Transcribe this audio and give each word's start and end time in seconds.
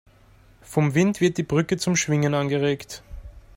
Vom 0.63 0.95
Wind 0.95 1.21
wird 1.21 1.37
die 1.37 1.43
Brücke 1.43 1.77
zum 1.77 1.95
Schwingen 1.95 2.33
angeregt. 2.33 3.03